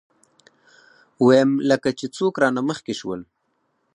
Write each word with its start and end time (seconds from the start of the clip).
ويم 1.25 1.51
لکه 1.69 1.89
چې 1.99 2.05
څوک 2.17 2.33
رانه 2.41 2.61
مخکې 2.69 2.93
شول. 2.99 3.21